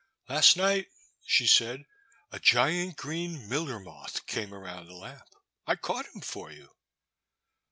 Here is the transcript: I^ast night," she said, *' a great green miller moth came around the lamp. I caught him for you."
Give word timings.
I^ast 0.27 0.57
night," 0.57 0.87
she 1.27 1.45
said, 1.45 1.85
*' 2.09 2.31
a 2.31 2.39
great 2.39 2.95
green 2.95 3.47
miller 3.47 3.79
moth 3.79 4.25
came 4.25 4.51
around 4.51 4.87
the 4.87 4.95
lamp. 4.95 5.29
I 5.67 5.75
caught 5.75 6.07
him 6.15 6.21
for 6.21 6.49
you." 6.51 6.71